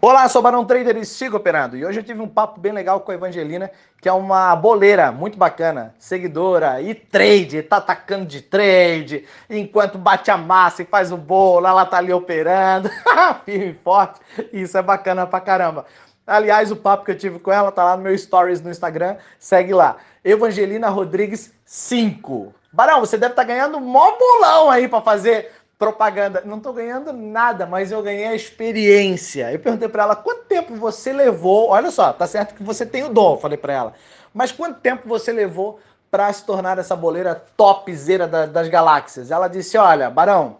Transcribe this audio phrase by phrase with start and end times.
[0.00, 1.76] Olá, sou o Barão Trader e sigo operando.
[1.76, 3.68] E hoje eu tive um papo bem legal com a Evangelina,
[4.00, 10.30] que é uma boleira muito bacana, seguidora e trade, tá atacando de trade, enquanto bate
[10.30, 12.88] a massa e faz o bolo, ela tá ali operando,
[13.44, 14.20] firme e forte.
[14.52, 15.84] Isso é bacana pra caramba.
[16.24, 19.16] Aliás, o papo que eu tive com ela tá lá no meu stories no Instagram,
[19.36, 19.96] segue lá.
[20.24, 22.54] Evangelina Rodrigues 5.
[22.72, 26.42] Barão, você deve estar tá ganhando mó bolão aí para fazer propaganda.
[26.44, 29.52] Não estou ganhando nada, mas eu ganhei a experiência.
[29.52, 31.68] Eu perguntei para ela quanto tempo você levou.
[31.68, 33.94] Olha só, tá certo que você tem o dom, falei para ela.
[34.34, 35.78] Mas quanto tempo você levou
[36.10, 39.30] para se tornar essa boleira topzera da, das galáxias?
[39.30, 40.56] Ela disse: Olha, Barão,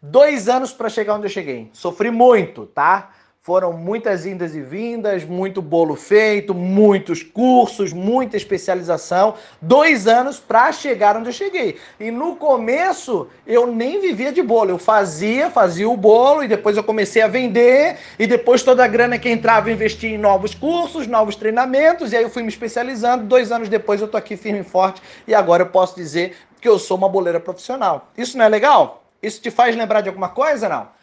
[0.00, 1.70] dois anos para chegar onde eu cheguei.
[1.72, 3.10] Sofri muito, tá?
[3.44, 9.34] Foram muitas indas e vindas, muito bolo feito, muitos cursos, muita especialização.
[9.60, 11.76] Dois anos para chegar onde eu cheguei.
[11.98, 14.70] E no começo eu nem vivia de bolo.
[14.70, 17.98] Eu fazia, fazia o bolo e depois eu comecei a vender.
[18.16, 22.12] E depois toda a grana que entrava eu investia em novos cursos, novos treinamentos.
[22.12, 23.24] E aí eu fui me especializando.
[23.24, 25.02] Dois anos depois eu tô aqui firme e forte.
[25.26, 28.08] E agora eu posso dizer que eu sou uma boleira profissional.
[28.16, 29.02] Isso não é legal?
[29.20, 31.01] Isso te faz lembrar de alguma coisa, não?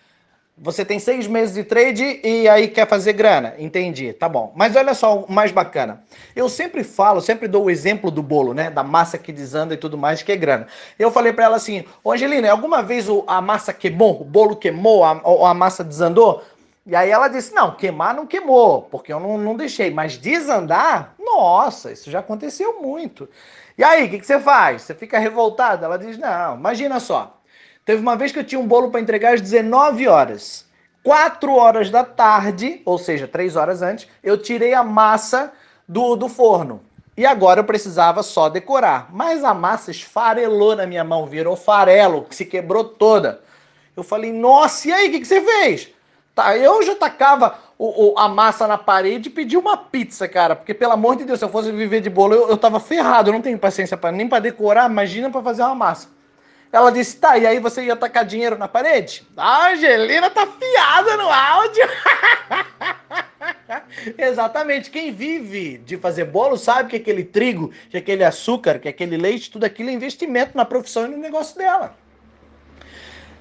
[0.61, 3.55] Você tem seis meses de trade e aí quer fazer grana.
[3.57, 4.51] Entendi, tá bom.
[4.53, 6.03] Mas olha só o mais bacana.
[6.35, 8.69] Eu sempre falo, sempre dou o exemplo do bolo, né?
[8.69, 10.67] Da massa que desanda e tudo mais, que é grana.
[10.97, 14.21] Eu falei para ela assim: Ô Angelina, alguma vez a massa queimou?
[14.21, 15.05] O bolo queimou?
[15.05, 16.43] A, a massa desandou?
[16.85, 19.89] E aí ela disse: Não, queimar não queimou, porque eu não, não deixei.
[19.89, 23.29] Mas desandar, nossa, isso já aconteceu muito.
[23.77, 24.81] E aí, o que, que você faz?
[24.81, 25.85] Você fica revoltada?
[25.85, 27.38] Ela diz: Não, imagina só.
[27.89, 30.63] Teve uma vez que eu tinha um bolo para entregar às 19 horas.
[31.01, 35.51] 4 horas da tarde, ou seja, 3 horas antes, eu tirei a massa
[35.87, 36.83] do, do forno.
[37.17, 39.07] E agora eu precisava só decorar.
[39.11, 43.41] Mas a massa esfarelou na minha mão, virou farelo, que se quebrou toda.
[43.97, 45.89] Eu falei, nossa, e aí, o que, que você fez?
[46.35, 50.55] Tá, eu já tacava o, o, a massa na parede e pedi uma pizza, cara.
[50.55, 53.29] Porque, pelo amor de Deus, se eu fosse viver de bolo, eu, eu tava ferrado.
[53.31, 56.18] Eu não tenho paciência para nem para decorar, imagina para fazer uma massa.
[56.71, 59.27] Ela disse, tá, e aí você ia tacar dinheiro na parede?
[59.35, 61.87] A Angelina tá fiada no áudio.
[64.17, 64.91] Exatamente.
[64.91, 69.49] Quem vive de fazer bolo sabe que aquele trigo, que aquele açúcar, que aquele leite,
[69.49, 71.95] tudo aquilo é investimento na profissão e no negócio dela.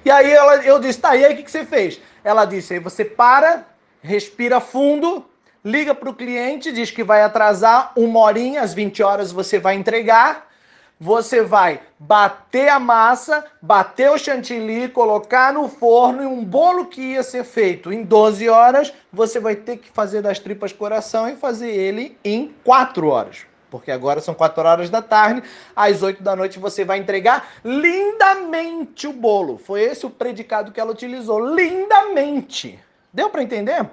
[0.03, 2.01] E aí ela, eu disse, tá, e aí o que, que você fez?
[2.23, 3.67] Ela disse, aí você para,
[4.01, 5.23] respira fundo,
[5.63, 9.75] liga para o cliente, diz que vai atrasar uma horinha, às 20 horas você vai
[9.75, 10.49] entregar
[10.99, 17.01] você vai bater a massa, bater o chantilly, colocar no forno e um bolo que
[17.01, 21.37] ia ser feito em 12 horas, você vai ter que fazer das tripas coração e
[21.37, 23.45] fazer ele em 4 horas.
[23.71, 25.43] Porque agora são 4 horas da tarde,
[25.73, 29.57] às 8 da noite você vai entregar lindamente o bolo.
[29.57, 32.77] Foi esse o predicado que ela utilizou, lindamente.
[33.13, 33.87] Deu para entender?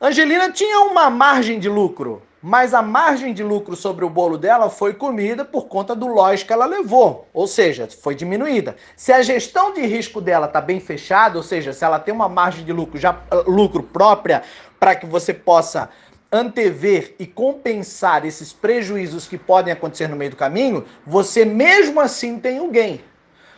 [0.00, 4.68] Angelina tinha uma margem de lucro mas a margem de lucro sobre o bolo dela
[4.68, 8.76] foi comida por conta do loss que ela levou, ou seja, foi diminuída.
[8.94, 12.28] Se a gestão de risco dela está bem fechada, ou seja, se ela tem uma
[12.28, 14.42] margem de lucro já ah, lucro própria
[14.78, 15.88] para que você possa
[16.30, 22.38] antever e compensar esses prejuízos que podem acontecer no meio do caminho, você mesmo assim
[22.38, 23.00] tem um gain.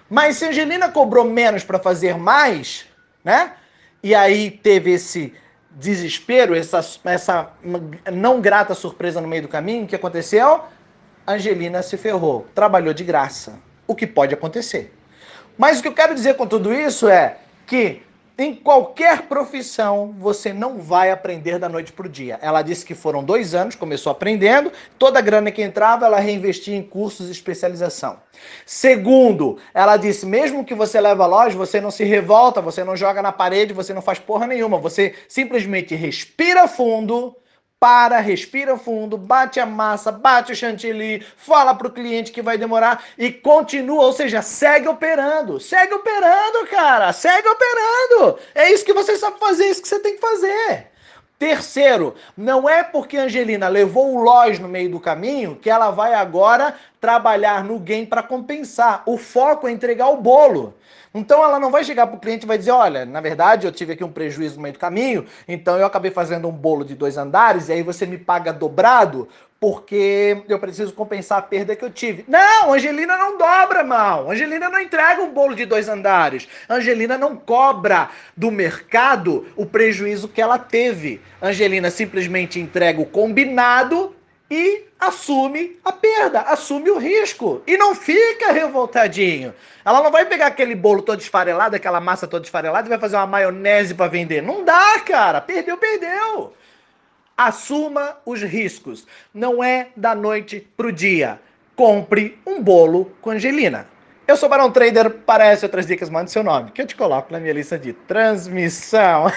[0.09, 2.87] Mas se a Angelina cobrou menos para fazer mais,
[3.25, 3.53] né?
[4.03, 5.35] E aí teve esse
[5.79, 7.51] desespero, essa, essa
[8.13, 10.65] não grata surpresa no meio do caminho, o que aconteceu?
[11.27, 13.59] Angelina se ferrou, trabalhou de graça.
[13.87, 14.93] O que pode acontecer.
[15.57, 18.03] Mas o que eu quero dizer com tudo isso é que
[18.39, 22.39] em qualquer profissão, você não vai aprender da noite para o dia.
[22.41, 26.77] Ela disse que foram dois anos, começou aprendendo, toda a grana que entrava, ela reinvestia
[26.77, 28.21] em cursos de especialização.
[28.65, 32.97] Segundo, ela disse: mesmo que você leve a loja, você não se revolta, você não
[32.97, 37.35] joga na parede, você não faz porra nenhuma, você simplesmente respira fundo
[37.81, 42.59] para, respira fundo, bate a massa, bate o chantilly, fala para o cliente que vai
[42.59, 48.39] demorar e continua, ou seja, segue operando, segue operando, cara, segue operando.
[48.55, 50.89] É isso que você sabe fazer, é isso que você tem que fazer.
[51.39, 56.13] Terceiro, não é porque Angelina levou o loja no meio do caminho que ela vai
[56.13, 59.05] agora trabalhar no game para compensar.
[59.07, 60.75] O foco é entregar o bolo.
[61.15, 63.73] Então ela não vai chegar para o cliente e vai dizer: olha, na verdade eu
[63.73, 66.97] tive aqui um prejuízo no meio do caminho, então eu acabei fazendo um bolo de
[66.97, 69.29] dois andares e aí você me paga dobrado
[69.61, 72.25] porque eu preciso compensar a perda que eu tive.
[72.29, 74.31] Não, Angelina não dobra, mal.
[74.31, 76.49] Angelina não entrega um bolo de dois andares.
[76.69, 81.21] Angelina não cobra do mercado o prejuízo que ela teve.
[81.43, 84.15] Angelina simplesmente entrega o combinado
[84.51, 89.53] e assume a perda, assume o risco e não fica revoltadinho.
[89.85, 93.17] Ela não vai pegar aquele bolo todo esfarelado, aquela massa toda esfarelada e vai fazer
[93.17, 94.43] uma maionese para vender.
[94.43, 95.41] Não dá, cara.
[95.41, 96.55] Perdeu, perdeu.
[97.39, 99.07] Assuma os riscos.
[99.33, 101.41] Não é da noite pro dia.
[101.77, 103.87] Compre um bolo com Angelina.
[104.27, 107.33] Eu sou Barão Trader, para essas outras dicas, mande seu nome, que eu te coloco
[107.33, 109.33] na minha lista de transmissão.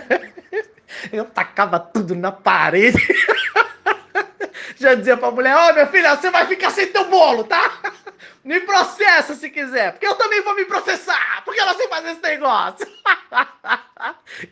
[1.10, 2.98] eu tacava tudo na parede.
[4.76, 7.80] Já dizia pra mulher, ó, oh, minha filha, você vai ficar sem teu bolo, tá?
[8.44, 12.22] Me processa se quiser, porque eu também vou me processar, porque ela sei fazer esse
[12.22, 12.86] negócio.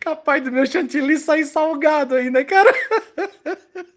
[0.01, 2.73] Capaz do meu chantilly sair salgado ainda, cara.